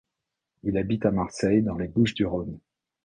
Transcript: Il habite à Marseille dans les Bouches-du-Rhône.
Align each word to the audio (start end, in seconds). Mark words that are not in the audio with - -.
Il 0.63 0.79
habite 0.79 1.05
à 1.05 1.11
Marseille 1.11 1.61
dans 1.61 1.77
les 1.77 1.87
Bouches-du-Rhône. 1.87 2.57